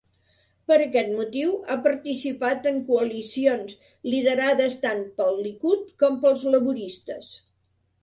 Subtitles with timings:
[0.69, 3.77] Per aquest motiu, ha participat en coalicions
[4.15, 7.35] liderades tant pel Likud com pels laboristes.